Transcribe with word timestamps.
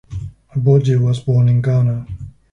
Aboagye 0.55 0.99
was 0.99 1.19
born 1.19 1.47
in 1.47 1.61
Ghana. 1.61 2.07